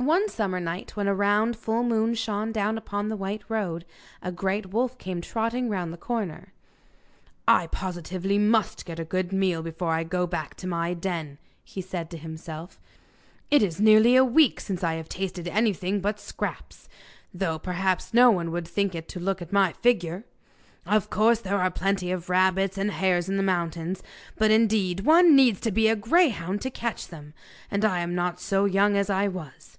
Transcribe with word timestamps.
One 0.00 0.28
summer 0.28 0.60
night, 0.60 0.96
when 0.96 1.06
a 1.08 1.14
round 1.14 1.56
full 1.56 1.82
moon 1.82 2.12
shone 2.14 2.52
down 2.52 2.76
upon 2.76 3.08
the 3.08 3.16
white 3.16 3.42
road, 3.48 3.86
a 4.20 4.30
great 4.30 4.66
wolf 4.66 4.98
came 4.98 5.22
trotting 5.22 5.70
round 5.70 5.92
the 5.92 5.96
corner. 5.96 6.52
'I 7.48 7.68
positively 7.68 8.36
must 8.36 8.84
get 8.84 8.98
a 9.00 9.04
good 9.06 9.32
meal 9.32 9.62
before 9.62 9.92
I 9.92 10.04
go 10.04 10.26
back 10.26 10.56
to 10.56 10.66
my 10.66 10.92
den,' 10.92 11.38
he 11.62 11.80
said 11.80 12.10
to 12.10 12.18
himself; 12.18 12.78
'it 13.50 13.62
is 13.62 13.80
nearly 13.80 14.14
a 14.14 14.26
week 14.26 14.60
since 14.60 14.84
I 14.84 14.96
have 14.96 15.08
tasted 15.08 15.48
anything 15.48 16.00
but 16.02 16.20
scraps, 16.20 16.86
though 17.32 17.58
perhaps 17.58 18.12
no 18.12 18.30
one 18.30 18.50
would 18.50 18.68
think 18.68 18.94
it 18.94 19.08
to 19.08 19.18
look 19.20 19.40
at 19.40 19.54
my 19.54 19.72
figure! 19.72 20.24
Of 20.84 21.08
course 21.08 21.40
there 21.40 21.58
are 21.58 21.70
plenty 21.70 22.10
of 22.10 22.28
rabbits 22.28 22.76
and 22.76 22.90
hares 22.90 23.30
in 23.30 23.38
the 23.38 23.42
mountains; 23.42 24.02
but 24.36 24.50
indeed 24.50 25.00
one 25.06 25.34
needs 25.34 25.60
to 25.60 25.70
be 25.70 25.88
a 25.88 25.96
greyhound 25.96 26.60
to 26.60 26.70
catch 26.70 27.08
them, 27.08 27.32
and 27.70 27.86
I 27.86 28.00
am 28.00 28.14
not 28.14 28.38
so 28.38 28.66
young 28.66 28.98
as 28.98 29.08
I 29.08 29.28
was! 29.28 29.70